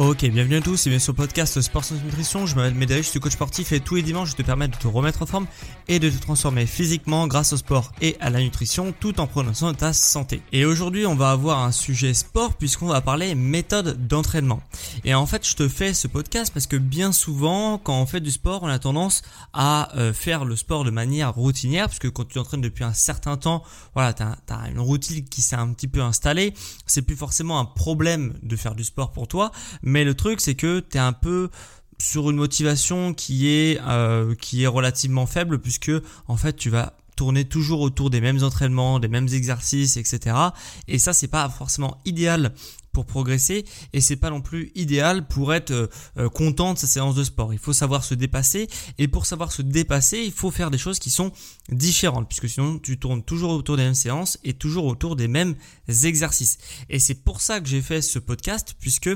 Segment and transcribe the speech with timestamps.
[0.00, 2.46] Ok, bienvenue à tous et bienvenue sur le podcast Sport Sans Nutrition.
[2.46, 4.76] Je m'appelle Médéric, je suis coach sportif et tous les dimanches je te permets de
[4.76, 5.48] te remettre en forme
[5.88, 9.72] et de te transformer physiquement grâce au sport et à la nutrition tout en de
[9.72, 10.40] ta santé.
[10.52, 14.60] Et aujourd'hui on va avoir un sujet sport puisqu'on va parler méthode d'entraînement.
[15.04, 18.20] Et en fait je te fais ce podcast parce que bien souvent quand on fait
[18.20, 22.24] du sport on a tendance à euh, faire le sport de manière routinière puisque quand
[22.24, 25.88] tu t'entraînes depuis un certain temps, voilà, tu as, une routine qui s'est un petit
[25.88, 26.54] peu installée.
[26.86, 29.50] C'est plus forcément un problème de faire du sport pour toi
[30.04, 31.50] le truc, c'est que tu es un peu
[32.00, 35.90] sur une motivation qui est, euh, qui est relativement faible puisque
[36.28, 40.36] en fait tu vas tourner toujours autour des mêmes entraînements, des mêmes exercices, etc.
[40.86, 42.54] Et ça, c'est pas forcément idéal
[42.92, 46.86] pour progresser et c'est pas non plus idéal pour être euh, euh, content de sa
[46.86, 47.52] séance de sport.
[47.52, 51.00] Il faut savoir se dépasser et pour savoir se dépasser, il faut faire des choses
[51.00, 51.32] qui sont
[51.70, 55.56] différentes puisque sinon tu tournes toujours autour des mêmes séances et toujours autour des mêmes
[55.88, 56.58] exercices.
[56.88, 59.10] Et c'est pour ça que j'ai fait ce podcast puisque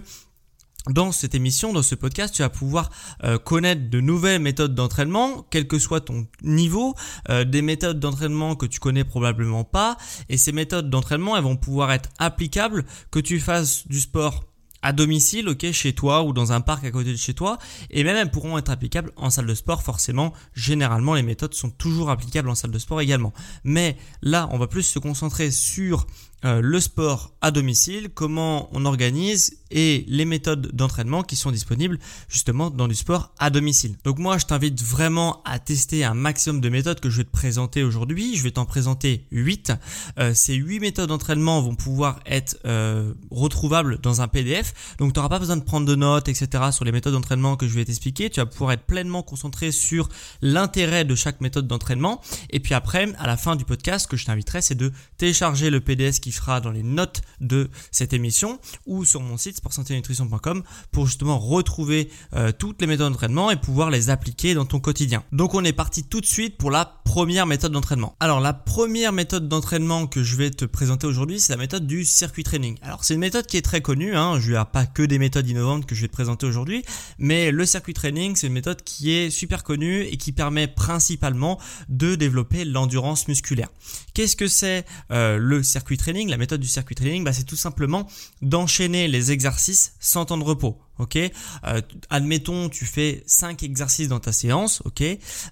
[0.91, 2.91] dans cette émission, dans ce podcast, tu vas pouvoir
[3.23, 6.95] euh, connaître de nouvelles méthodes d'entraînement, quel que soit ton niveau,
[7.29, 9.97] euh, des méthodes d'entraînement que tu connais probablement pas,
[10.29, 14.45] et ces méthodes d'entraînement, elles vont pouvoir être applicables que tu fasses du sport
[14.83, 17.59] à domicile, ok, chez toi ou dans un parc à côté de chez toi,
[17.91, 19.83] et même elles pourront être applicables en salle de sport.
[19.83, 23.33] Forcément, généralement, les méthodes sont toujours applicables en salle de sport également.
[23.63, 26.07] Mais là, on va plus se concentrer sur
[26.45, 31.99] euh, le sport à domicile, comment on organise et les méthodes d'entraînement qui sont disponibles
[32.29, 33.97] justement dans du sport à domicile.
[34.05, 37.31] Donc moi je t'invite vraiment à tester un maximum de méthodes que je vais te
[37.31, 38.37] présenter aujourd'hui.
[38.37, 39.73] Je vais t'en présenter 8.
[40.19, 44.97] Euh, ces 8 méthodes d'entraînement vont pouvoir être euh, retrouvables dans un PDF.
[44.99, 46.65] Donc tu n'auras pas besoin de prendre de notes, etc.
[46.73, 48.31] sur les méthodes d'entraînement que je vais t'expliquer.
[48.31, 50.09] Tu vas pouvoir être pleinement concentré sur
[50.43, 52.21] l'intérêt de chaque méthode d'entraînement.
[52.51, 55.71] Et puis après, à la fin du podcast, ce que je t'inviterai, c'est de télécharger
[55.71, 60.63] le PDF qui sera dans les notes de cette émission ou sur mon site sportsanténutrition.com
[60.91, 65.25] pour justement retrouver euh, toutes les méthodes d'entraînement et pouvoir les appliquer dans ton quotidien.
[65.33, 68.17] Donc on est parti tout de suite pour la première méthode d'entraînement.
[68.21, 72.05] Alors la première méthode d'entraînement que je vais te présenter aujourd'hui, c'est la méthode du
[72.05, 72.77] circuit training.
[72.83, 75.49] Alors c'est une méthode qui est très connue, hein, je n'ai pas que des méthodes
[75.49, 76.85] innovantes que je vais te présenter aujourd'hui,
[77.19, 81.61] mais le circuit training, c'est une méthode qui est super connue et qui permet principalement
[81.89, 83.69] de développer l'endurance musculaire.
[84.15, 86.22] Qu'est-ce que c'est euh, le circuit training?
[86.29, 88.07] La méthode du circuit training, bah, c'est tout simplement
[88.41, 90.79] d'enchaîner les exercices sans temps de repos.
[90.99, 95.03] Ok, euh, admettons tu fais 5 exercices dans ta séance, ok,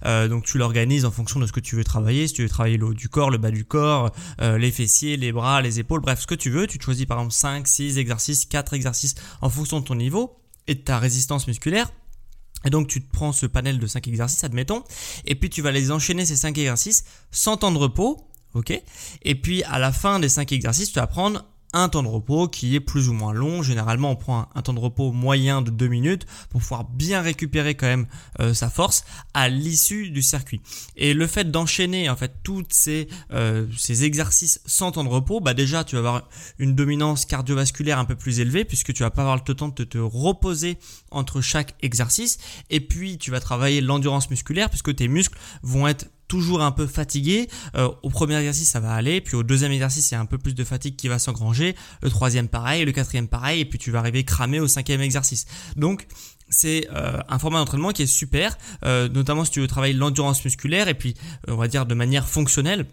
[0.05, 2.27] euh, donc tu l'organises en fonction de ce que tu veux travailler.
[2.27, 5.17] Si tu veux travailler le haut du corps, le bas du corps, euh, les fessiers,
[5.17, 6.67] les bras, les épaules, bref, ce que tu veux.
[6.67, 10.75] Tu choisis par exemple 5, 6 exercices, 4 exercices en fonction de ton niveau et
[10.75, 11.91] de ta résistance musculaire.
[12.65, 14.83] Et donc tu te prends ce panel de 5 exercices, admettons,
[15.25, 18.81] et puis tu vas les enchaîner ces 5 exercices sans temps de repos, ok
[19.23, 22.47] Et puis à la fin des 5 exercices, tu vas prendre un temps de repos
[22.47, 23.61] qui est plus ou moins long.
[23.61, 27.75] Généralement, on prend un, temps de repos moyen de 2 minutes pour pouvoir bien récupérer
[27.75, 28.07] quand même
[28.39, 30.61] euh, sa force à l'issue du circuit.
[30.97, 35.39] Et le fait d'enchaîner en fait tous ces, euh, ces exercices sans temps de repos,
[35.39, 36.29] bah déjà tu vas avoir
[36.59, 39.83] une dominance cardiovasculaire un peu plus élevée puisque tu vas pas avoir le temps de
[39.83, 40.77] te reposer
[41.09, 42.37] entre chaque exercice.
[42.69, 46.87] Et puis tu vas travailler l'endurance musculaire puisque tes muscles vont être toujours un peu
[46.87, 47.49] fatigué.
[47.75, 49.19] Euh, au premier exercice, ça va aller.
[49.19, 51.75] Puis au deuxième exercice, il y a un peu plus de fatigue qui va s'engranger.
[52.01, 52.85] Le troisième, pareil.
[52.85, 53.59] Le quatrième, pareil.
[53.59, 55.45] Et puis tu vas arriver cramé au cinquième exercice.
[55.75, 56.07] Donc,
[56.47, 60.43] c'est euh, un format d'entraînement qui est super, euh, notamment si tu veux travailler l'endurance
[60.45, 61.15] musculaire et puis
[61.47, 62.85] on va dire de manière fonctionnelle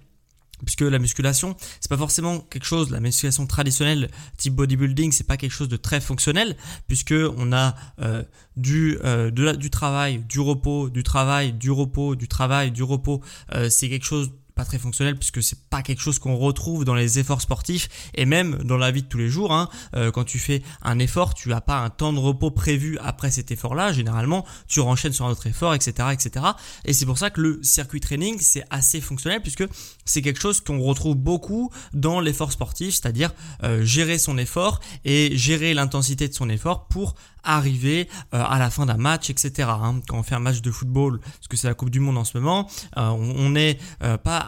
[0.64, 5.36] puisque la musculation c'est pas forcément quelque chose la musculation traditionnelle type bodybuilding c'est pas
[5.36, 6.56] quelque chose de très fonctionnel
[6.86, 8.22] puisque on a euh,
[8.56, 13.22] du euh, du travail du repos du travail du repos du travail du repos
[13.54, 16.96] euh, c'est quelque chose pas très fonctionnel puisque c'est pas quelque chose qu'on retrouve dans
[16.96, 19.52] les efforts sportifs et même dans la vie de tous les jours.
[19.52, 22.98] Hein, euh, quand tu fais un effort, tu as pas un temps de repos prévu
[22.98, 23.92] après cet effort-là.
[23.92, 26.44] Généralement, tu renchaînes sur un autre effort, etc., etc.
[26.84, 29.64] Et c'est pour ça que le circuit training c'est assez fonctionnel puisque
[30.04, 33.30] c'est quelque chose qu'on retrouve beaucoup dans l'effort sportif, c'est-à-dire
[33.62, 38.70] euh, gérer son effort et gérer l'intensité de son effort pour arriver euh, à la
[38.70, 39.68] fin d'un match, etc.
[39.70, 40.00] Hein.
[40.08, 42.24] Quand on fait un match de football, parce que c'est la Coupe du Monde en
[42.24, 43.78] ce moment, on n'est
[44.22, 44.46] pas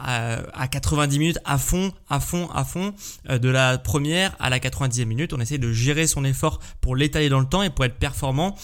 [0.52, 2.94] à, 90 minutes à fond, à fond, à fond,
[3.28, 5.32] euh, de la première à la 90e minute.
[5.32, 8.56] On essaie de gérer son effort pour l'étaler dans le temps et pour être performant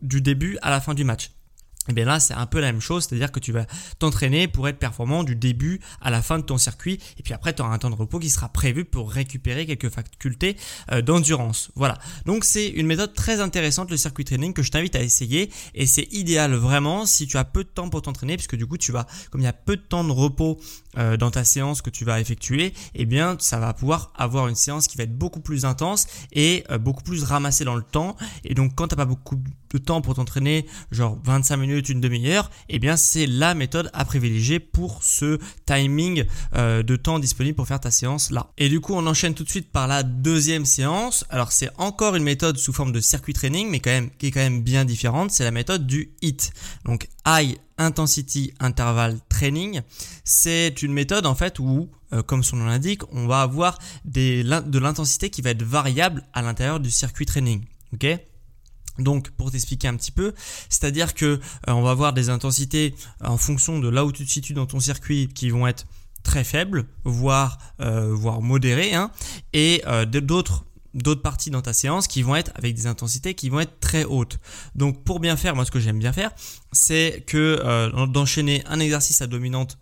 [0.00, 1.30] du début à la fin du match.
[1.82, 3.66] Et eh bien là, c'est un peu la même chose, c'est-à-dire que tu vas
[3.98, 7.54] t'entraîner pour être performant du début à la fin de ton circuit, et puis après,
[7.54, 10.56] tu auras un temps de repos qui sera prévu pour récupérer quelques facultés
[10.92, 11.72] euh, d'endurance.
[11.74, 11.98] Voilà.
[12.24, 15.86] Donc c'est une méthode très intéressante, le circuit training, que je t'invite à essayer, et
[15.86, 18.92] c'est idéal vraiment si tu as peu de temps pour t'entraîner, puisque du coup, tu
[18.92, 20.60] vas, comme il y a peu de temps de repos
[20.98, 24.46] euh, dans ta séance que tu vas effectuer, et eh bien, ça va pouvoir avoir
[24.46, 27.82] une séance qui va être beaucoup plus intense et euh, beaucoup plus ramassée dans le
[27.82, 28.16] temps.
[28.44, 29.48] Et donc, quand t'as pas beaucoup de
[29.78, 34.60] temps pour t'entraîner, genre 25 minutes, une demi-heure, eh bien c'est la méthode à privilégier
[34.60, 36.24] pour ce timing
[36.54, 38.50] euh, de temps disponible pour faire ta séance là.
[38.58, 41.24] Et du coup, on enchaîne tout de suite par la deuxième séance.
[41.30, 44.30] Alors c'est encore une méthode sous forme de circuit training, mais quand même qui est
[44.30, 45.30] quand même bien différente.
[45.30, 46.52] C'est la méthode du HIT.
[46.84, 49.80] Donc High Intensity Interval Training.
[50.24, 54.44] C'est une méthode en fait où euh, comme son nom l'indique, on va avoir des,
[54.44, 57.64] de l'intensité qui va être variable à l'intérieur du circuit training.
[57.94, 58.06] Ok?
[58.98, 60.34] Donc pour t'expliquer un petit peu,
[60.68, 64.30] c'est-à-dire que euh, on va avoir des intensités en fonction de là où tu te
[64.30, 65.86] situes dans ton circuit qui vont être
[66.22, 69.10] très faibles, voire euh, voire modérées, hein,
[69.52, 73.48] et euh, d'autres d'autres parties dans ta séance qui vont être avec des intensités qui
[73.48, 74.38] vont être très hautes.
[74.74, 76.30] Donc pour bien faire, moi ce que j'aime bien faire,
[76.70, 79.78] c'est que d'enchaîner un exercice à dominante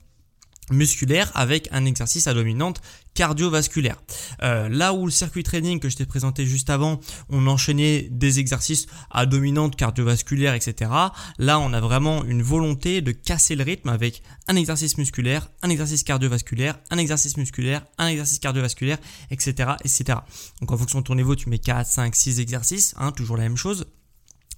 [0.70, 2.80] musculaire avec un exercice à dominante
[3.14, 4.00] cardiovasculaire.
[4.42, 8.38] Euh, là où le circuit training que je t'ai présenté juste avant, on enchaînait des
[8.38, 10.90] exercices à dominante cardiovasculaire, etc.
[11.38, 15.70] Là, on a vraiment une volonté de casser le rythme avec un exercice musculaire, un
[15.70, 18.98] exercice cardiovasculaire, un exercice musculaire, un exercice cardiovasculaire,
[19.30, 20.20] etc., etc.
[20.60, 23.44] Donc en fonction de ton niveau, tu mets 4, 5, 6 exercices, hein, toujours la
[23.44, 23.86] même chose.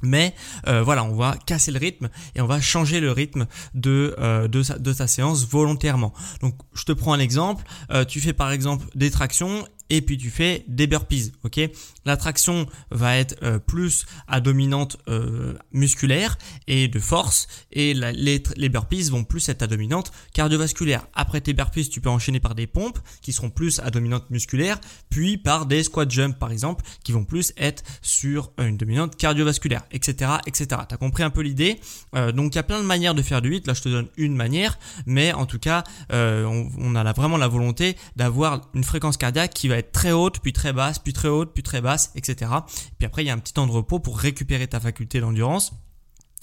[0.02, 0.34] Mais
[0.66, 4.48] euh, voilà, on va casser le rythme et on va changer le rythme de, euh,
[4.48, 6.12] de, de, ta séance volontairement.
[6.40, 10.16] Donc je te prends un exemple, euh, tu fais par exemple des tractions et puis
[10.16, 11.60] tu fais des burpees, ok?
[12.04, 18.42] La traction va être euh, plus à dominante euh, musculaire et de force et les,
[18.56, 21.06] les, burpees vont plus être à dominante cardiovasculaire.
[21.14, 24.80] Après tes burpees, tu peux enchaîner par des pompes qui seront plus à dominante musculaire,
[25.10, 29.82] puis par des squat jump par exemple qui vont plus être sur une dominante cardiovasculaire,
[29.92, 30.66] etc., etc.
[30.88, 31.80] T'as compris un peu l'idée?
[32.16, 33.66] Euh, Donc il y a plein de manières de faire du 8.
[33.66, 37.48] Là, je te donne une manière, mais en tout cas, on, on, a vraiment la
[37.48, 41.28] volonté d'avoir une fréquence cardiaque qui va être très haute, puis très basse, puis très
[41.28, 42.50] haute, puis très basse, etc.
[42.98, 45.72] Puis après, il y a un petit temps de repos pour récupérer ta faculté d'endurance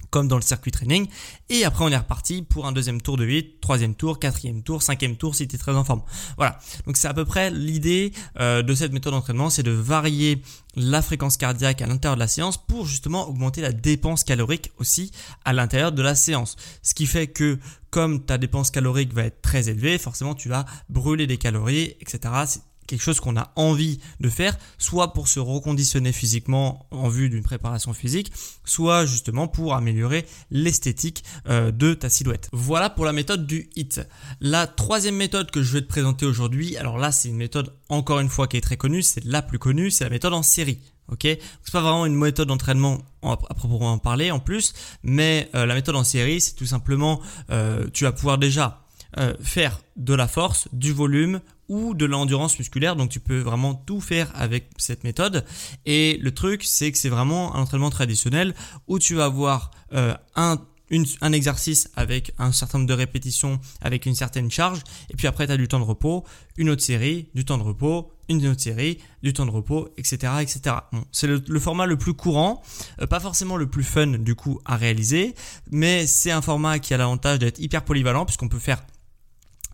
[0.10, 1.08] comme dans le circuit training.
[1.50, 4.82] Et après, on est reparti pour un deuxième tour de 8, troisième tour, quatrième tour,
[4.82, 6.02] cinquième tour si tu es très en forme.
[6.38, 6.60] Voilà.
[6.86, 10.42] Donc c'est à peu près l'idée euh, de cette méthode d'entraînement, c'est de varier
[10.76, 15.12] la fréquence cardiaque à l'intérieur de la séance pour justement augmenter la dépense calorique aussi
[15.46, 16.56] à l'intérieur de la séance.
[16.82, 20.66] Ce qui fait que comme ta dépense calorique va être très élevée, forcément tu vas
[20.90, 26.12] brûler des calories, etc quelque chose qu'on a envie de faire, soit pour se reconditionner
[26.12, 28.32] physiquement en vue d'une préparation physique,
[28.66, 32.50] soit justement pour améliorer l'esthétique euh, de ta silhouette.
[32.52, 34.02] Voilà pour la méthode du HIT.
[34.42, 38.20] La troisième méthode que je vais te présenter aujourd'hui, alors là c'est une méthode encore
[38.20, 40.80] une fois qui est très connue, c'est la plus connue, c'est la méthode en série.
[41.12, 45.74] Ok, c'est pas vraiment une méthode d'entraînement à proprement parler en plus, mais euh, la
[45.74, 47.20] méthode en série, c'est tout simplement,
[47.50, 48.84] euh, tu vas pouvoir déjà
[49.42, 52.96] faire de la force, du volume ou de l'endurance musculaire.
[52.96, 55.46] Donc tu peux vraiment tout faire avec cette méthode.
[55.86, 58.54] Et le truc, c'est que c'est vraiment un entraînement traditionnel
[58.88, 60.60] où tu vas avoir euh, un
[61.22, 65.46] un exercice avec un certain nombre de répétitions, avec une certaine charge, et puis après
[65.46, 66.24] tu as du temps de repos,
[66.58, 70.34] une autre série, du temps de repos, une autre série, du temps de repos, etc.
[70.42, 70.78] etc.
[70.92, 72.64] Bon, c'est le, format le plus courant,
[73.02, 75.36] euh, pas forcément le plus fun du coup à réaliser,
[75.72, 78.84] mais c'est un format qui a l'avantage d'être hyper polyvalent puisqu'on peut faire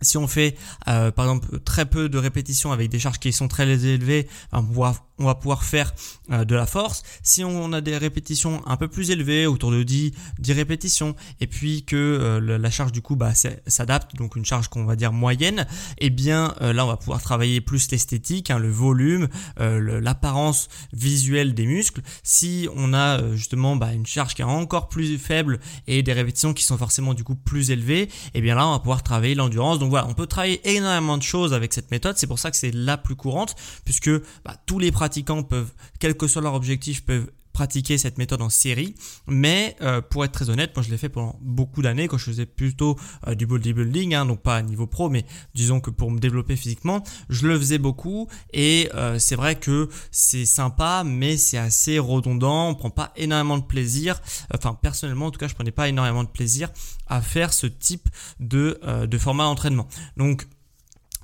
[0.02, 0.56] si on fait
[0.88, 4.60] euh, par exemple très peu de répétitions avec des charges qui sont très élevées, on
[4.60, 5.92] va on va pouvoir faire
[6.30, 7.02] euh, de la force.
[7.22, 11.46] Si on a des répétitions un peu plus élevées, autour de 10, 10 répétitions, et
[11.46, 13.32] puis que euh, la charge du coup bah,
[13.66, 15.66] s'adapte, donc une charge qu'on va dire moyenne,
[15.98, 20.68] et eh bien euh, là on va pouvoir travailler plus l'esthétique, hein, le volume, l'apparence
[20.92, 22.02] visuelle des muscles.
[22.22, 26.52] Si on a justement bah, une charge qui est encore plus faible et des répétitions
[26.52, 29.34] qui sont forcément du coup plus élevées, et eh bien là on va pouvoir travailler
[29.34, 29.78] l'endurance.
[29.78, 32.16] Donc voilà, on peut travailler énormément de choses avec cette méthode.
[32.18, 33.54] C'est pour ça que c'est la plus courante,
[33.84, 34.10] puisque
[34.44, 38.50] bah, tous les pratiquants peuvent, quel que soit leur objectif, peuvent pratiquer cette méthode en
[38.50, 38.96] série,
[39.28, 42.06] mais euh, pour être très honnête, moi je l'ai fait pendant beaucoup d'années.
[42.06, 45.80] Quand je faisais plutôt euh, du bodybuilding, hein, donc pas à niveau pro, mais disons
[45.80, 48.28] que pour me développer physiquement, je le faisais beaucoup.
[48.52, 53.58] Et euh, c'est vrai que c'est sympa, mais c'est assez redondant, on prend pas énormément
[53.58, 54.20] de plaisir,
[54.52, 56.68] enfin personnellement en tout cas je prenais pas énormément de plaisir
[57.06, 58.08] à faire ce type
[58.38, 59.86] de, de format d'entraînement.
[60.16, 60.46] Donc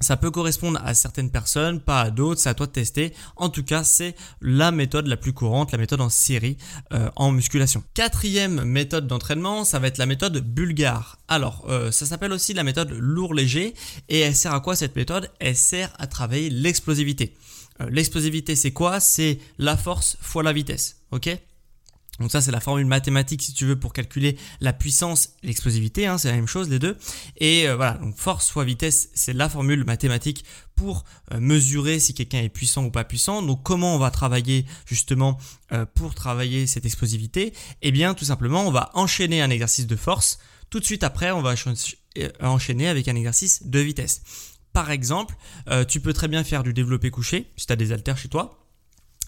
[0.02, 3.12] ça peut correspondre à certaines personnes, pas à d'autres, c'est à toi de tester.
[3.36, 6.56] En tout cas, c'est la méthode la plus courante, la méthode en série
[6.92, 7.82] euh, en musculation.
[7.94, 11.18] Quatrième méthode d'entraînement, ça va être la méthode bulgare.
[11.28, 13.74] Alors, euh, ça s'appelle aussi la méthode lourd-léger
[14.08, 15.30] et elle sert à quoi cette méthode?
[15.38, 17.34] Elle sert à travailler l'explosivité.
[17.80, 19.00] Euh, l'explosivité, c'est quoi?
[19.00, 20.96] C'est la force fois la vitesse.
[21.10, 21.30] Ok?
[22.22, 26.18] Donc ça c'est la formule mathématique si tu veux pour calculer la puissance l'explosivité, hein,
[26.18, 26.96] c'est la même chose les deux.
[27.36, 32.14] Et euh, voilà, donc force fois vitesse, c'est la formule mathématique pour euh, mesurer si
[32.14, 33.42] quelqu'un est puissant ou pas puissant.
[33.42, 35.38] Donc comment on va travailler justement
[35.72, 37.52] euh, pour travailler cette explosivité?
[37.82, 40.38] Eh bien tout simplement on va enchaîner un exercice de force.
[40.70, 41.54] Tout de suite après on va
[42.40, 44.22] enchaîner avec un exercice de vitesse.
[44.72, 45.34] Par exemple,
[45.86, 48.61] tu peux très bien faire du développé couché si tu as des haltères chez toi.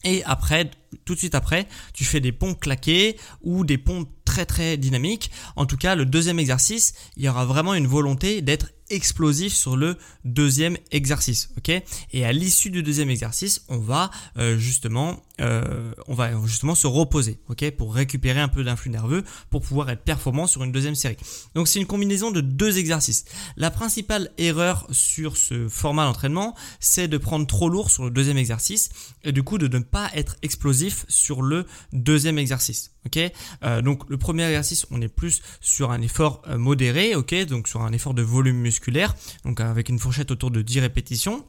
[0.05, 0.71] Et après,
[1.05, 5.31] tout de suite après, tu fais des pompes claquées ou des pompes très très dynamiques.
[5.57, 9.77] En tout cas, le deuxième exercice, il y aura vraiment une volonté d'être explosif sur
[9.77, 11.51] le deuxième exercice.
[11.59, 11.71] Ok?
[12.13, 16.87] Et à l'issue du deuxième exercice, on va euh, justement, euh, on va justement se
[16.87, 17.39] reposer.
[17.49, 17.69] Ok?
[17.73, 21.17] Pour récupérer un peu d'influx nerveux pour pouvoir être performant sur une deuxième série.
[21.55, 23.25] Donc c'est une combinaison de deux exercices.
[23.57, 28.39] La principale erreur sur ce format d'entraînement, c'est de prendre trop lourd sur le deuxième
[28.39, 28.91] exercice
[29.25, 32.93] et du coup de ne pas être explosif sur le deuxième exercice.
[33.07, 33.19] Ok?
[33.65, 37.15] Euh, Donc le premier exercice, on est plus sur un effort modéré.
[37.15, 37.35] Ok?
[37.47, 38.84] Donc sur un effort de volume musculaire
[39.45, 41.45] donc avec une fourchette autour de 10 répétitions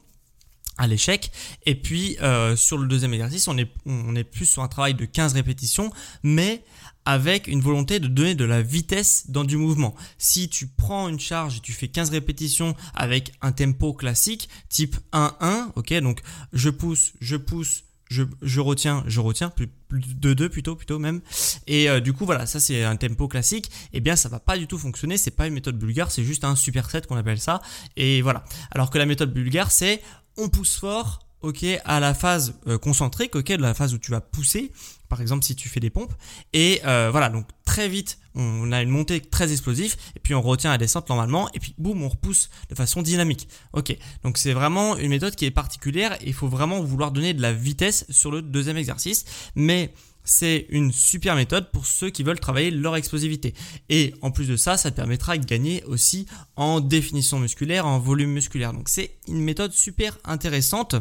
[0.77, 1.31] à l'échec.
[1.65, 4.93] Et puis euh, sur le deuxième exercice, on est, on est plus sur un travail
[4.93, 5.91] de 15 répétitions,
[6.23, 6.63] mais
[7.05, 9.95] avec une volonté de donner de la vitesse dans du mouvement.
[10.17, 14.97] Si tu prends une charge et tu fais 15 répétitions avec un tempo classique, type
[15.13, 20.75] 1-1, ok, donc je pousse, je pousse, je, retiens, je retiens, plus, de 2 plutôt,
[20.75, 21.21] plutôt même.
[21.67, 23.71] Et euh, du coup, voilà, ça c'est un tempo classique.
[23.93, 25.17] Eh bien, ça va pas du tout fonctionner.
[25.17, 27.61] C'est pas une méthode bulgare, c'est juste un superset qu'on appelle ça.
[27.95, 28.43] Et voilà.
[28.71, 30.01] Alors que la méthode bulgare, c'est
[30.37, 34.09] on pousse fort, ok, à la phase euh, concentrique, ok, de la phase où tu
[34.11, 34.71] vas pousser,
[35.09, 36.13] par exemple si tu fais des pompes.
[36.53, 40.41] Et euh, voilà, donc très vite, on a une montée très explosive, et puis on
[40.41, 43.47] retient la descente normalement, et puis boum, on repousse de façon dynamique.
[43.73, 47.41] Ok, donc c'est vraiment une méthode qui est particulière, il faut vraiment vouloir donner de
[47.41, 49.93] la vitesse sur le deuxième exercice, mais
[50.27, 53.53] c'est une super méthode pour ceux qui veulent travailler leur explosivité.
[53.89, 56.25] Et en plus de ça, ça te permettra de gagner aussi
[56.55, 58.73] en définition musculaire, en volume musculaire.
[58.73, 60.95] Donc c'est une méthode super intéressante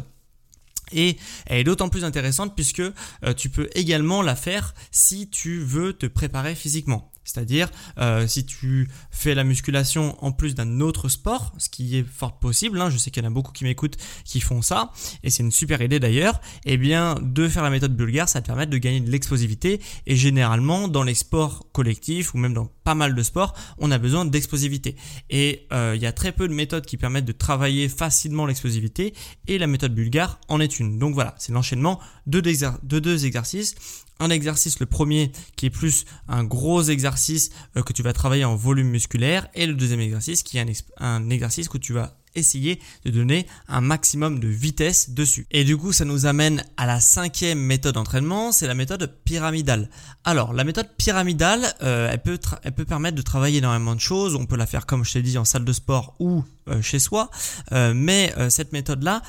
[0.91, 5.59] et elle est d'autant plus intéressante puisque euh, tu peux également la faire si tu
[5.59, 7.11] veux te préparer physiquement.
[7.25, 12.05] C'est-à-dire, euh, si tu fais la musculation en plus d'un autre sport, ce qui est
[12.07, 14.91] fort possible, hein, je sais qu'il y en a beaucoup qui m'écoutent qui font ça,
[15.23, 18.47] et c'est une super idée d'ailleurs, eh bien, de faire la méthode bulgare, ça te
[18.47, 22.95] permet de gagner de l'explosivité, et généralement, dans les sports collectifs, ou même dans pas
[22.95, 24.95] mal de sports, on a besoin d'explosivité.
[25.31, 29.13] Et euh, il y a très peu de méthodes qui permettent de travailler facilement l'explosivité,
[29.47, 30.99] et la méthode bulgare en est une.
[30.99, 33.75] Donc voilà, c'est l'enchaînement de deux exercices
[34.19, 38.45] un exercice, le premier qui est plus un gros exercice euh, que tu vas travailler
[38.45, 40.65] en volume musculaire et le deuxième exercice qui est
[40.97, 45.47] un, exercice que tu vas essayer de donner un maximum de vitesse dessus.
[45.51, 49.89] Et du coup, ça nous amène à la cinquième méthode d'entraînement, c'est la méthode pyramidale.
[50.23, 54.35] Alors, la méthode pyramidale, euh, elle, peut elle peut permettre de travailler énormément de choses.
[54.35, 56.99] On peut la faire, comme je t'ai dit, en salle de sport ou euh, chez
[56.99, 57.29] soi.
[57.71, 59.21] Euh, mais cette méthode-là,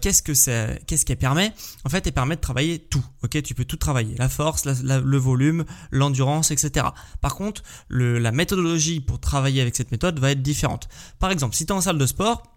[0.00, 1.52] qu'est-ce que c'est, qu'est-ce qu'elle permet?
[1.84, 3.04] En fait, elle permet de travailler tout.
[3.22, 6.86] Ok, tu peux tout travailler, la force, le volume, l'endurance, etc.
[7.20, 10.88] Par contre, le, la méthodologie pour travailler avec cette méthode va être différente.
[11.18, 12.53] Par exemple, si tu es en salle de sport,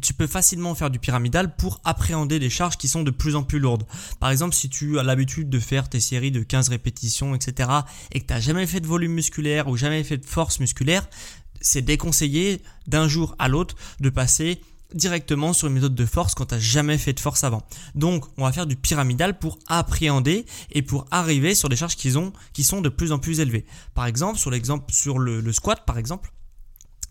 [0.00, 3.42] tu peux facilement faire du pyramidal pour appréhender des charges qui sont de plus en
[3.42, 3.86] plus lourdes.
[4.20, 7.70] Par exemple, si tu as l'habitude de faire tes séries de 15 répétitions, etc.,
[8.12, 11.08] et que tu n'as jamais fait de volume musculaire ou jamais fait de force musculaire,
[11.60, 14.60] c'est déconseillé d'un jour à l'autre de passer
[14.92, 17.62] directement sur une méthode de force quand tu n'as jamais fait de force avant.
[17.94, 22.10] Donc, on va faire du pyramidal pour appréhender et pour arriver sur des charges qui
[22.10, 23.66] sont de plus en plus élevées.
[23.94, 26.32] Par exemple, sur l'exemple sur le, squat, par exemple,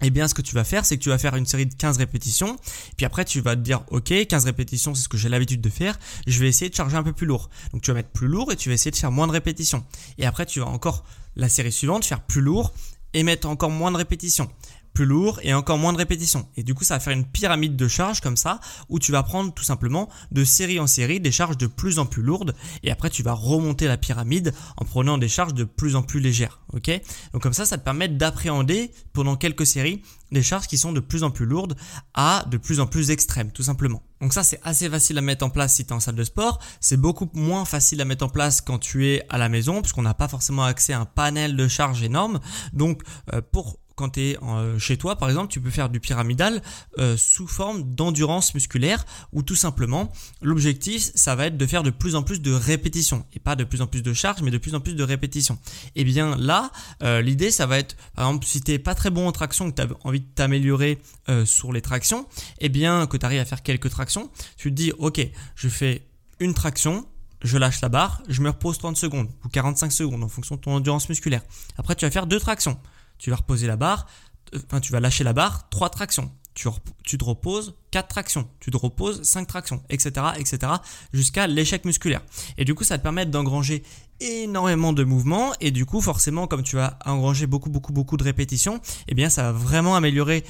[0.04, 1.74] eh bien, ce que tu vas faire, c'est que tu vas faire une série de
[1.74, 2.58] 15 répétitions.
[2.98, 5.70] Puis après, tu vas te dire, OK, 15 répétitions, c'est ce que j'ai l'habitude de
[5.70, 6.00] faire.
[6.28, 7.50] Je vais essayer de charger un peu plus lourd.
[7.72, 9.84] Donc, tu vas mettre plus lourd et tu vas essayer de faire moins de répétitions.
[10.18, 11.04] Et après, tu vas encore,
[11.36, 12.74] la série suivante, faire plus lourd
[13.14, 14.50] et mettre encore moins de répétitions
[14.94, 16.48] plus lourd et encore moins de répétitions.
[16.56, 18.60] Et du coup, ça va faire une pyramide de charges comme ça,
[18.90, 22.06] où tu vas prendre tout simplement de série en série des charges de plus en
[22.06, 25.96] plus lourdes, et après tu vas remonter la pyramide en prenant des charges de plus
[25.96, 26.62] en plus légères.
[26.74, 26.90] Ok?
[27.34, 31.00] Donc comme ça, ça te permet d'appréhender pendant quelques séries des charges qui sont de
[31.00, 31.76] plus en plus lourdes
[32.14, 34.02] à de plus en plus extrêmes, tout simplement.
[34.20, 36.24] Donc ça, c'est assez facile à mettre en place si tu es en salle de
[36.24, 36.60] sport.
[36.80, 40.02] C'est beaucoup moins facile à mettre en place quand tu es à la maison, puisqu'on
[40.02, 42.40] n'a pas forcément accès à un panel de charges énorme.
[42.72, 46.00] Donc euh, pour quand tu es euh, chez toi, par exemple, tu peux faire du
[46.00, 46.62] pyramidal
[47.00, 51.90] euh, sous forme d'endurance musculaire ou tout simplement, l'objectif, ça va être de faire de
[51.90, 54.58] plus en plus de répétitions et pas de plus en plus de charges, mais de
[54.58, 55.58] plus en plus de répétitions.
[55.96, 56.72] Et eh bien là,
[57.04, 59.76] euh, l'idée, ça va être, par exemple, si tu pas très bon en traction, que
[59.76, 61.00] tu as envie de t'améliorer
[61.46, 62.24] sur les tractions,
[62.60, 65.22] et eh bien que tu arrives à faire quelques tractions, tu te dis, ok,
[65.56, 66.06] je fais
[66.40, 67.08] une traction,
[67.44, 70.62] je lâche la barre, je me repose 30 secondes ou 45 secondes en fonction de
[70.62, 71.42] ton endurance musculaire.
[71.78, 72.78] Après, tu vas faire deux tractions
[73.24, 74.06] tu vas reposer la barre,
[74.54, 76.30] enfin tu vas lâcher la barre, 3 tractions.
[76.56, 76.68] Tu,
[77.04, 80.12] tu, te reposes 4 tractions, tu te reposes 5 tractions, etc.
[80.38, 80.74] etc.
[81.14, 82.22] jusqu'à l'échec musculaire.
[82.58, 83.82] Et du coup, ça te permet d'engranger
[84.20, 88.24] énormément de mouvements et du coup, forcément, comme tu vas engranger beaucoup, beaucoup, beaucoup de
[88.24, 90.44] répétitions, eh bien, ça va vraiment améliorer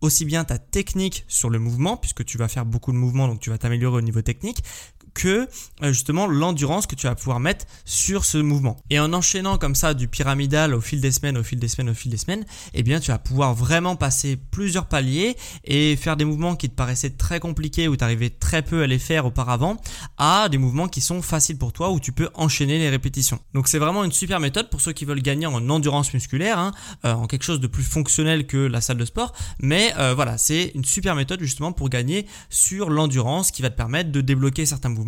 [0.00, 3.40] aussi bien ta technique sur le mouvement, puisque tu vas faire beaucoup de mouvements, donc
[3.40, 4.62] tu vas t'améliorer au niveau technique,
[5.14, 5.48] que
[5.82, 8.76] euh, justement l'endurance que tu vas pouvoir mettre sur ce mouvement.
[8.90, 11.90] Et en enchaînant comme ça du pyramidal au fil des semaines, au fil des semaines,
[11.90, 12.44] au fil des semaines,
[12.74, 16.74] eh bien tu vas pouvoir vraiment passer plusieurs paliers et faire des mouvements qui te
[16.74, 19.76] paraissaient très compliqués ou t'arrivais très peu à les faire auparavant
[20.18, 23.38] à des mouvements qui sont faciles pour toi où tu peux enchaîner les répétitions.
[23.54, 26.72] Donc c'est vraiment une super méthode pour ceux qui veulent gagner en endurance musculaire, hein,
[27.04, 29.32] euh, en quelque chose de plus fonctionnel que la salle de sport.
[29.60, 33.76] Mais euh, voilà, c'est une super méthode justement pour gagner sur l'endurance qui va te
[33.76, 35.03] permettre de débloquer certains mouvements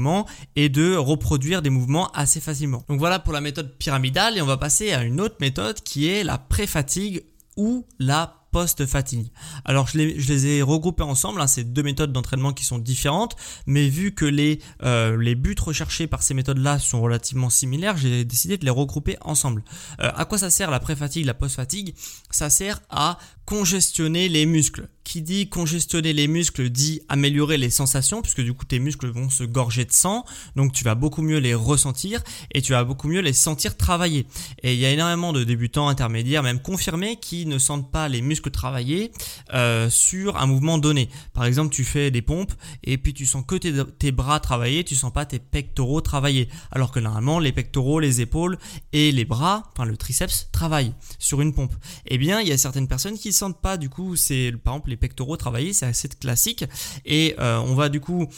[0.54, 2.84] et de reproduire des mouvements assez facilement.
[2.88, 6.08] Donc voilà pour la méthode pyramidale et on va passer à une autre méthode qui
[6.08, 7.24] est la pré-fatigue
[7.56, 9.30] ou la post-fatigue.
[9.64, 13.88] Alors je les, ai regroupés ensemble, hein, ces deux méthodes d'entraînement qui sont différentes, mais
[13.88, 18.56] vu que les, euh, les buts recherchés par ces méthodes-là sont relativement similaires, j'ai décidé
[18.56, 19.62] de les regrouper ensemble.
[20.00, 21.94] Euh, à quoi ça sert la pré-fatigue, la post-fatigue?
[22.30, 24.88] Ça sert à congestionner les muscles.
[25.04, 29.30] Qui dit congestionner les muscles dit améliorer les sensations, puisque du coup tes muscles vont
[29.30, 30.24] se gorger de sang,
[30.56, 34.26] donc tu vas beaucoup mieux les ressentir et tu vas beaucoup mieux les sentir travailler.
[34.64, 38.20] Et il y a énormément de débutants, intermédiaires, même confirmés, qui ne sentent pas les
[38.20, 39.12] muscles travailler
[39.54, 41.08] euh, sur un mouvement donné.
[41.32, 42.52] Par exemple, tu fais des pompes
[42.84, 46.48] et puis tu sens que tes, bras travailler, tu sens pas tes pectoraux travailler.
[46.70, 48.58] Alors que normalement, les pectoraux, les épaules
[48.92, 51.74] et les bras, enfin le triceps, travaillent sur une pompe.
[52.06, 54.90] Eh bien, il y a certaines personnes qui sentent pas du coup, c'est par exemple
[54.90, 56.64] les pectoraux travailler, c'est assez classique
[57.04, 58.28] et euh, on va du coup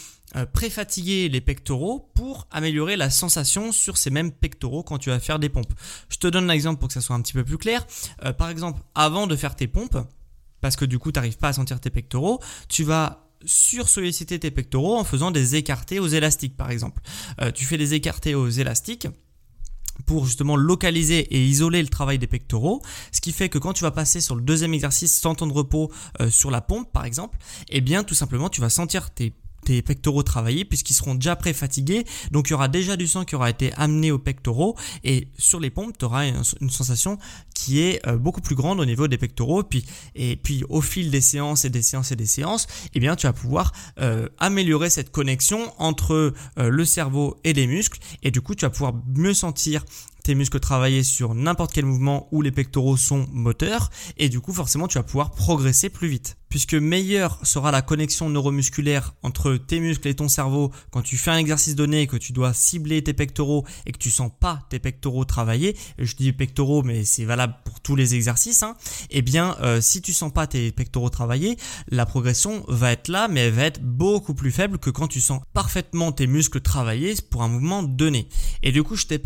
[0.53, 5.39] préfatiguer les pectoraux pour améliorer la sensation sur ces mêmes pectoraux quand tu vas faire
[5.39, 5.73] des pompes.
[6.09, 7.85] Je te donne un exemple pour que ça soit un petit peu plus clair.
[8.25, 9.97] Euh, par exemple, avant de faire tes pompes,
[10.61, 14.51] parce que du coup tu n'arrives pas à sentir tes pectoraux, tu vas sur-solliciter tes
[14.51, 17.01] pectoraux en faisant des écartés aux élastiques par exemple.
[17.55, 19.07] tu fais des écartés aux élastiques
[20.05, 23.83] pour justement localiser et isoler le travail des pectoraux, ce qui fait que quand tu
[23.83, 27.05] vas passer sur le deuxième exercice sans temps de repos euh, sur la pompe par
[27.05, 27.37] exemple,
[27.69, 29.33] eh bien tout simplement tu vas sentir tes
[29.65, 32.05] tes pectoraux travailler puisqu'ils seront déjà pré-fatigués.
[32.31, 35.59] Donc il y aura déjà du sang qui aura été amené aux pectoraux et sur
[35.59, 37.17] les pompes, tu auras une, sensation
[37.53, 39.63] qui est euh, beaucoup plus grande au niveau des pectoraux.
[39.63, 43.15] Puis, et puis au fil des séances et des séances et des séances, eh bien
[43.15, 46.13] tu vas pouvoir euh, améliorer cette connexion entre
[46.57, 49.83] euh, le cerveau et les muscles et du coup tu vas pouvoir mieux sentir
[50.23, 54.53] tes muscles travailler sur n'importe quel mouvement où les pectoraux sont moteurs et du coup
[54.53, 59.79] forcément tu vas pouvoir progresser plus vite puisque meilleure sera la connexion neuromusculaire entre tes
[59.79, 63.13] muscles et ton cerveau quand tu fais un exercice donné que tu dois cibler tes
[63.13, 67.55] pectoraux et que tu sens pas tes pectoraux travailler, je dis pectoraux mais c'est valable
[67.63, 68.75] pour tous les exercices, hein,
[69.11, 71.57] eh bien euh, si tu sens pas tes pectoraux travailler,
[71.89, 75.21] la progression va être là mais elle va être beaucoup plus faible que quand tu
[75.21, 78.27] sens parfaitement tes muscles travailler pour un mouvement donné.
[78.63, 79.19] Et du coup je t'ai,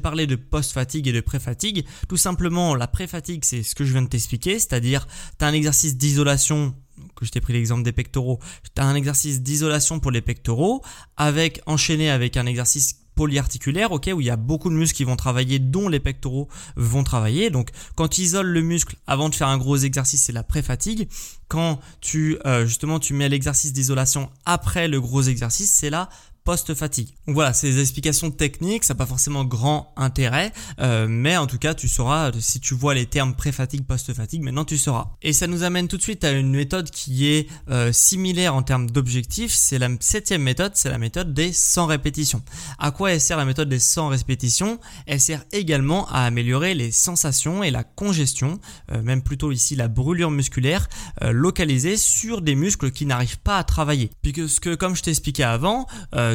[0.00, 1.84] parlé de post-fatigue et de pré-fatigue.
[2.08, 5.06] Tout simplement la pré-fatigue c'est ce que je viens de t'expliquer, c'est-à-dire
[5.38, 6.74] tu as un exercice d'isolation
[7.16, 8.40] que je t'ai pris l'exemple des pectoraux,
[8.74, 10.82] tu as un exercice d'isolation pour les pectoraux,
[11.16, 15.04] avec enchaîné avec un exercice polyarticulaire, ok, où il y a beaucoup de muscles qui
[15.04, 17.50] vont travailler, dont les pectoraux vont travailler.
[17.50, 21.08] Donc quand tu isoles le muscle avant de faire un gros exercice, c'est la pré-fatigue.
[21.48, 26.08] Quand tu euh, justement tu mets l'exercice d'isolation après le gros exercice, c'est la
[26.44, 27.08] post-fatigue.
[27.26, 31.58] Donc voilà, ces explications techniques, ça n'a pas forcément grand intérêt, euh, mais en tout
[31.58, 35.08] cas, tu sauras, si tu vois les termes pré-fatigue, post-fatigue, maintenant tu sauras.
[35.22, 38.62] Et ça nous amène tout de suite à une méthode qui est euh, similaire en
[38.62, 42.42] termes d'objectifs, c'est la septième méthode, c'est la méthode des 100 répétitions.
[42.78, 46.90] À quoi elle sert la méthode des 100 répétitions Elle sert également à améliorer les
[46.90, 48.60] sensations et la congestion,
[48.92, 50.88] euh, même plutôt ici la brûlure musculaire,
[51.22, 54.10] localisée sur des muscles qui n'arrivent pas à travailler.
[54.22, 55.86] Puisque comme je t'expliquais avant,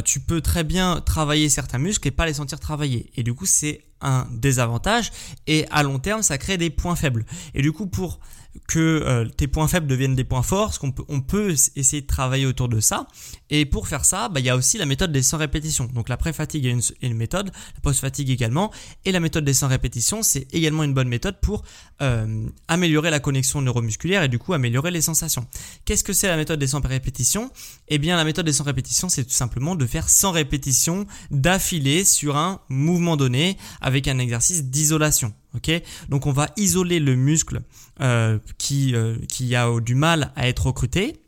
[0.02, 3.12] tu peux très bien travailler certains muscles et pas les sentir travailler.
[3.16, 5.12] Et du coup, c'est un désavantage.
[5.48, 7.26] Et à long terme, ça crée des points faibles.
[7.54, 8.20] Et du coup, pour
[8.68, 12.08] que euh, tes points faibles deviennent des points forts, qu'on peut, on peut essayer de
[12.08, 13.08] travailler autour de ça.
[13.50, 15.86] Et pour faire ça, bah, il y a aussi la méthode des 100 répétitions.
[15.94, 18.72] Donc la pré-fatigue est une, méthode, la post-fatigue également.
[19.06, 21.64] Et la méthode des 100 répétitions, c'est également une bonne méthode pour
[22.02, 25.46] euh, améliorer la connexion neuromusculaire et du coup améliorer les sensations.
[25.86, 27.52] Qu'est-ce que c'est la méthode des 100 répétitions
[27.88, 32.04] Eh bien la méthode des 100 répétitions, c'est tout simplement de faire 100 répétitions d'affilée
[32.04, 35.34] sur un mouvement donné avec un exercice d'isolation.
[35.56, 35.72] Ok,
[36.10, 37.62] donc on va isoler le muscle
[38.02, 41.22] euh, qui, euh, qui a du mal à être recruté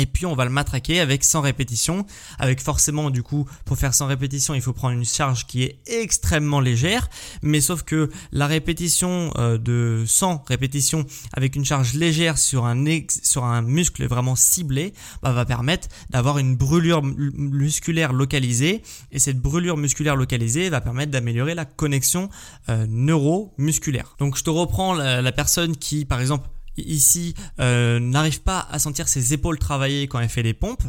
[0.00, 2.06] et puis on va le matraquer avec 100 répétitions,
[2.38, 5.78] avec forcément du coup pour faire 100 répétitions il faut prendre une charge qui est
[5.86, 7.08] extrêmement légère,
[7.42, 12.84] mais sauf que la répétition euh, de 100 répétitions avec une charge légère sur un,
[13.22, 18.82] sur un muscle vraiment ciblé bah, va permettre d'avoir une brûlure musculaire localisée.
[19.12, 22.28] Et cette brûlure musculaire localisée va permettre d'améliorer la connexion
[22.68, 24.16] euh, neuromusculaire.
[24.18, 29.08] Donc je te reprends la personne qui par exemple ici euh, n'arrive pas à sentir
[29.08, 30.82] ses épaules travailler quand elle fait les pompes,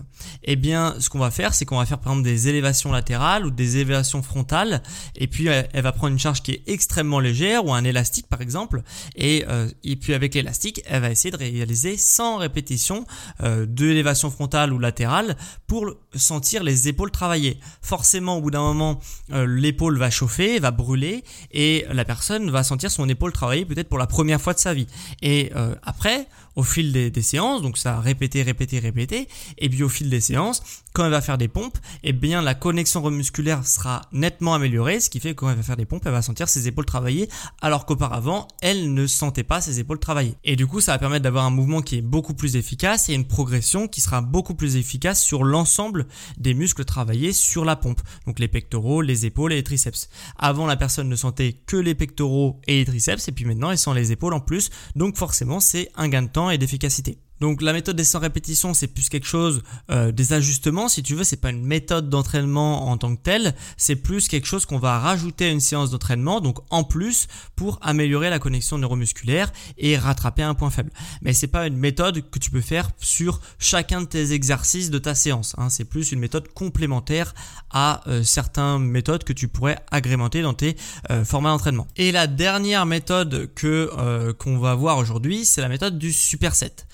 [0.43, 3.45] eh bien ce qu'on va faire c'est qu'on va faire par exemple des élévations latérales
[3.45, 4.81] ou des élévations frontales
[5.15, 8.41] et puis elle, va prendre une charge qui est extrêmement légère ou un élastique par
[8.41, 8.83] exemple
[9.15, 9.67] et, euh,
[9.99, 13.05] puis avec l'élastique elle va essayer de réaliser 100 répétitions
[13.43, 15.35] euh, de élévation frontale ou latérale
[15.67, 17.59] pour sentir les épaules travailler.
[17.81, 18.99] Forcément au bout d'un moment
[19.31, 23.89] euh, l'épaule va chauffer, va brûler et la personne va sentir son épaule travailler peut-être
[23.89, 24.87] pour la première fois de sa vie
[25.21, 29.83] et euh, après, au fil des, séances, donc ça a répété, répété, répété, et puis
[29.83, 33.65] au fil des séances, quand elle va faire des pompes, eh bien la connexion musculaire
[33.65, 36.21] sera nettement améliorée, ce qui fait que quand elle va faire des pompes, elle va
[36.21, 37.29] sentir ses épaules travailler,
[37.61, 40.35] alors qu'auparavant, elle ne sentait pas ses épaules travailler.
[40.43, 43.13] Et du coup, ça va permettre d'avoir un mouvement qui est beaucoup plus efficace et
[43.13, 48.01] une progression qui sera beaucoup plus efficace sur l'ensemble des muscles travaillés sur la pompe,
[48.25, 50.09] donc les pectoraux, les épaules et les triceps.
[50.37, 53.77] Avant, la personne ne sentait que les pectoraux et les triceps, et puis maintenant, elle
[53.77, 57.19] sent les épaules en plus, donc forcément, c'est un gain de temps et d'efficacité.
[57.41, 61.15] Donc la méthode des 100 répétitions, c'est plus quelque chose euh, des ajustements, si tu
[61.15, 64.77] veux, c'est pas une méthode d'entraînement en tant que telle, c'est plus quelque chose qu'on
[64.77, 69.97] va rajouter à une séance d'entraînement, donc en plus pour améliorer la connexion neuromusculaire et
[69.97, 70.91] rattraper un point faible.
[71.23, 74.99] Mais c'est pas une méthode que tu peux faire sur chacun de tes exercices de
[74.99, 75.55] ta séance.
[75.57, 75.71] Hein.
[75.71, 77.33] c'est plus une méthode complémentaire
[77.71, 80.77] à euh, certaines méthodes que tu pourrais agrémenter dans tes
[81.09, 81.87] euh, formats d'entraînement.
[81.97, 83.89] Et la dernière méthode que
[84.37, 86.85] qu'on va voir aujourd'hui, c'est la méthode du superset.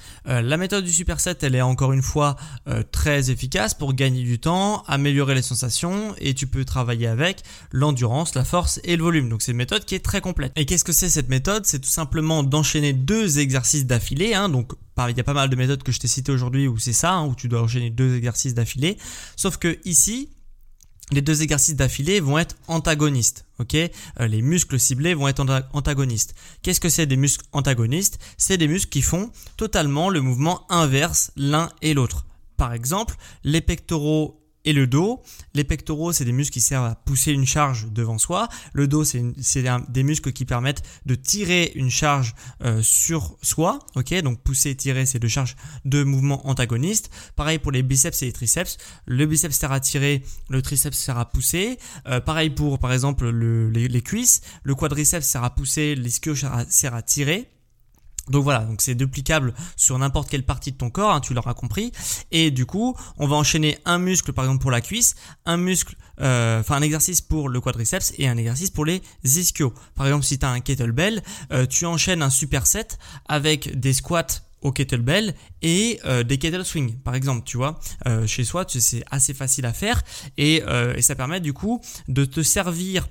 [0.41, 2.35] La méthode du superset, elle est encore une fois
[2.67, 7.43] euh, très efficace pour gagner du temps, améliorer les sensations et tu peux travailler avec
[7.71, 9.29] l'endurance, la force et le volume.
[9.29, 10.51] Donc c'est une méthode qui est très complète.
[10.55, 11.65] Et qu'est-ce que c'est cette méthode?
[11.65, 14.33] C'est tout simplement d'enchaîner deux exercices d'affilée.
[14.33, 14.49] Hein.
[14.49, 14.73] donc
[15.09, 17.13] il y a pas mal de méthodes que je t'ai citées aujourd'hui où c'est ça,
[17.13, 18.97] hein, où tu dois enchaîner deux exercices d'affilée.
[19.35, 20.29] Sauf que ici,
[21.11, 23.45] les deux exercices d'affilée vont être antagonistes.
[23.59, 23.89] Ok, euh,
[24.27, 25.43] les muscles ciblés vont être
[25.73, 26.35] antagonistes.
[26.61, 28.19] Qu'est-ce que c'est des muscles antagonistes?
[28.37, 32.25] C'est des muscles qui font totalement le mouvement inverse l'un et l'autre.
[32.57, 35.23] Par exemple, les pectoraux et le dos.
[35.53, 38.49] Les pectoraux, c'est des muscles qui servent à pousser une charge devant soi.
[38.73, 39.23] Le dos, c'est
[39.89, 43.79] des muscles qui permettent de tirer une charge euh, sur soi.
[43.95, 47.09] Ok, donc pousser tirer, c'est deux charges de mouvement antagonistes.
[47.37, 48.77] Pareil pour les biceps et les triceps.
[49.05, 51.79] Le biceps sert à tirer, le triceps sert à pousser.
[52.07, 54.41] Euh, pareil pour, par exemple, les, cuisses.
[54.63, 57.49] Le quadriceps sert à pousser, l'ischio sert à tirer.
[58.29, 61.53] Donc voilà, donc c'est duplicable sur n'importe quelle partie de ton corps, hein, tu l'auras
[61.53, 61.91] compris.
[62.31, 65.95] Et du coup, on va enchaîner un muscle par exemple pour la cuisse, un muscle,
[66.19, 69.73] euh, enfin un exercice pour le quadriceps et un exercice pour les ischios.
[69.95, 72.87] Par exemple, si tu as un kettlebell, euh, tu enchaînes un superset
[73.27, 77.79] avec des squats au kettlebell et euh, des kettle swing par exemple tu vois.
[78.07, 80.03] Euh, chez soi c'est assez facile à faire
[80.39, 83.07] euh, et, ça permet du coup de te servir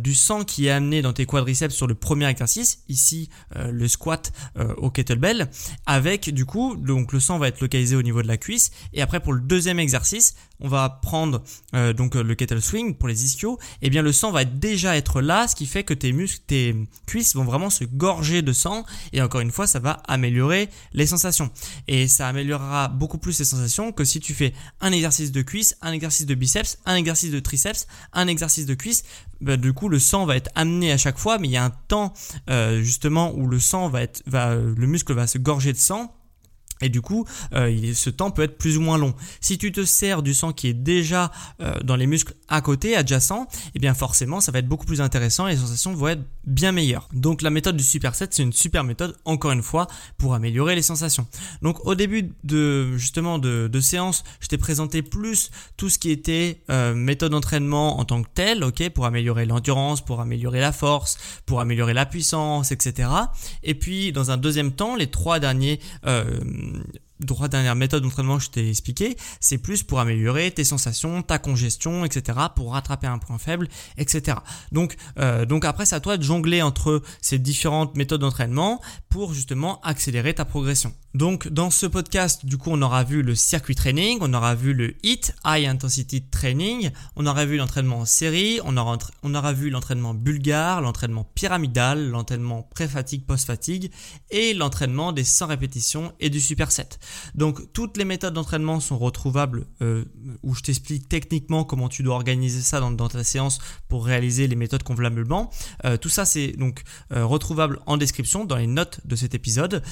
[0.00, 4.32] du sang qui est amené dans tes quadriceps sur le premier exercice ici le squat
[4.76, 5.48] au kettlebell
[5.86, 9.00] avec du coup donc le sang va être localisé au niveau de la cuisse et
[9.00, 11.42] après pour le deuxième exercice on va prendre
[11.74, 15.20] euh, donc le kettle swing pour les ischios, eh bien le sang va déjà être
[15.20, 16.74] là, ce qui fait que tes muscles, tes
[17.06, 21.06] cuisses vont vraiment se gorger de sang et encore une fois ça va améliorer les
[21.06, 21.50] sensations.
[21.86, 25.76] Et ça améliorera beaucoup plus les sensations que si tu fais un exercice de cuisse,
[25.82, 29.04] un exercice de biceps, un exercice de triceps, un exercice de cuisse.
[29.40, 31.64] Bah, du coup le sang va être amené à chaque fois, mais il y a
[31.64, 32.12] un temps
[32.50, 36.12] euh, justement où le sang va être, va, le muscle va se gorger de sang
[36.80, 39.14] et du coup, euh, ce temps peut être plus ou moins long.
[39.40, 42.96] Si tu te sers du sang qui est déjà euh, dans les muscles à côté,
[42.96, 46.22] adjacents, eh bien forcément, ça va être beaucoup plus intéressant et les sensations vont être
[46.46, 47.08] bien meilleures.
[47.12, 49.86] Donc la méthode du superset, c'est une super méthode, encore une fois,
[50.16, 51.26] pour améliorer les sensations.
[51.62, 56.62] Donc au début de justement de, séance, je t'ai présenté plus tout ce qui était
[56.68, 61.16] euh, méthode d'entraînement en tant que tel, ok, pour améliorer l'endurance, pour améliorer la force,
[61.46, 63.08] pour améliorer la puissance, etc.
[63.62, 65.80] Et puis dans un deuxième temps, les trois derniers
[67.20, 71.38] droit dernière méthode d'entraînement que je t'ai expliqué, c'est plus pour améliorer tes sensations, ta
[71.38, 74.38] congestion, etc., pour rattraper un point faible, etc.
[74.72, 79.34] Donc, euh, donc après, c'est à toi de jongler entre ces différentes méthodes d'entraînement pour
[79.34, 80.92] justement accélérer ta progression.
[81.14, 84.74] Donc, dans ce podcast, du coup, on aura vu le circuit training, on aura vu
[84.74, 90.12] le HIT, High Intensity Training, on aura vu l'entraînement en série, on aura, vu l'entraînement
[90.12, 93.90] bulgare, l'entraînement pyramidal, l'entraînement pré-fatigue, post-fatigue
[94.30, 96.88] et l'entraînement des 100 répétitions et du superset.
[97.34, 100.04] Donc toutes les méthodes d'entraînement sont retrouvables euh,
[100.42, 104.56] où je t'explique techniquement comment tu dois organiser ça dans, ta séance pour réaliser les
[104.56, 105.50] méthodes convenablement.
[105.86, 109.82] Euh, tout ça c'est donc euh, retrouvable en description dans les notes de cet épisode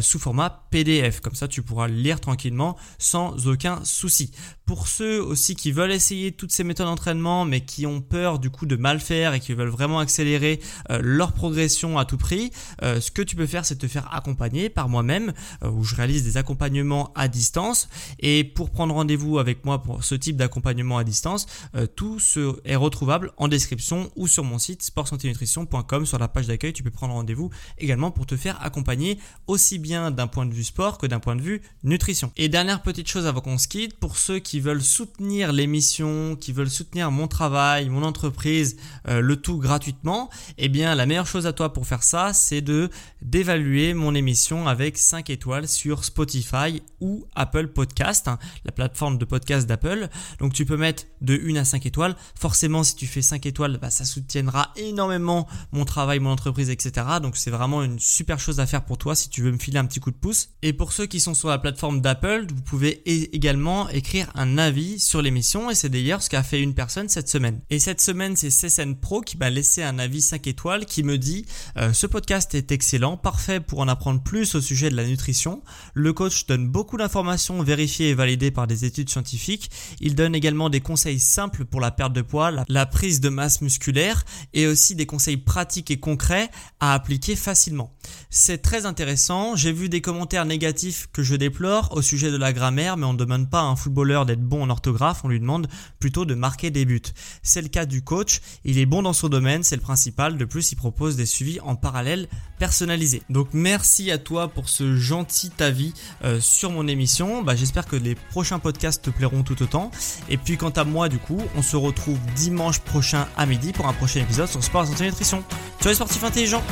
[0.00, 1.20] sous format PDF.
[1.20, 4.32] Comme ça tu pourras le lire tranquillement sans aucun souci.
[4.66, 8.50] Pour ceux aussi qui veulent essayer toutes ces méthodes d'entraînement mais qui ont peur du
[8.50, 12.50] coup de mal faire et qui veulent vraiment accélérer leur progression à tout prix,
[12.82, 15.32] ce que tu peux faire c'est te faire accompagner par moi-même
[15.64, 17.88] où je réalise des accompagnements à distance.
[18.18, 22.18] Et pour prendre rendez-vous avec moi pour ce type d'accompagnement à distance, euh, tout
[22.64, 26.72] est retrouvable en description ou sur mon site sportsanténutrition.com sur la page d'accueil.
[26.72, 30.61] Tu peux prendre rendez-vous également pour te faire accompagner aussi bien d'un point de vue
[30.64, 32.32] sport que d'un point de vue nutrition.
[32.36, 36.52] Et dernière petite chose avant qu'on se quitte, pour ceux qui veulent soutenir l'émission, qui
[36.52, 38.76] veulent soutenir mon travail, mon entreprise,
[39.08, 42.60] euh, le tout gratuitement, eh bien la meilleure chose à toi pour faire ça, c'est
[42.60, 42.90] de
[43.22, 49.24] d'évaluer mon émission avec 5 étoiles sur Spotify ou Apple Podcast, hein, la plateforme de
[49.24, 50.08] podcast d'Apple.
[50.38, 52.16] Donc tu peux mettre de 1 à 5 étoiles.
[52.34, 57.06] Forcément, si tu fais 5 étoiles, bah, ça soutiendra énormément mon travail, mon entreprise, etc.
[57.22, 59.78] Donc c'est vraiment une super chose à faire pour toi si tu veux me filer
[59.78, 60.50] un petit coup de pouce.
[60.64, 63.02] Et pour ceux qui sont sur la plateforme d'Apple, vous pouvez
[63.34, 67.28] également écrire un avis sur l'émission et c'est d'ailleurs ce qu'a fait une personne cette
[67.28, 67.60] semaine.
[67.68, 71.18] Et cette semaine, c'est CSN Pro qui m'a laissé un avis 5 étoiles qui me
[71.18, 71.46] dit
[71.78, 75.62] euh, ce podcast est excellent, parfait pour en apprendre plus au sujet de la nutrition.
[75.94, 79.68] Le coach donne beaucoup d'informations vérifiées et validées par des études scientifiques.
[80.00, 83.62] Il donne également des conseils simples pour la perte de poids, la prise de masse
[83.62, 87.92] musculaire et aussi des conseils pratiques et concrets à appliquer facilement.
[88.30, 89.56] C'est très intéressant.
[89.56, 90.00] J'ai vu des
[90.42, 93.60] commentaires négatifs que je déplore au sujet de la grammaire, mais on ne demande pas
[93.60, 97.00] à un footballeur d'être bon en orthographe, on lui demande plutôt de marquer des buts.
[97.42, 98.40] C'est le cas du coach.
[98.64, 100.36] Il est bon dans son domaine, c'est le principal.
[100.36, 102.28] De plus, il propose des suivis en parallèle
[102.58, 103.22] personnalisés.
[103.30, 105.92] Donc merci à toi pour ce gentil avis
[106.24, 107.42] euh, sur mon émission.
[107.42, 109.90] Bah, J'espère que les prochains podcasts te plairont tout autant.
[110.28, 113.86] Et puis quant à moi, du coup, on se retrouve dimanche prochain à midi pour
[113.86, 115.42] un prochain épisode sur Sport, Santé et Nutrition.
[115.80, 116.64] Ciao les sportifs intelligents